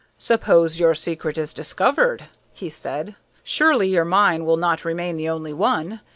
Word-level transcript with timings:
"Suppose 0.17 0.79
your 0.79 0.95
secret 0.95 1.37
is 1.37 1.53
discovered," 1.53 2.23
he 2.53 2.71
said. 2.71 3.13
"Surely 3.43 3.87
your 3.89 4.03
mine 4.03 4.45
will 4.45 4.57
not 4.57 4.83
remain 4.83 5.15
the 5.15 5.29
only 5.29 5.53
one. 5.53 5.99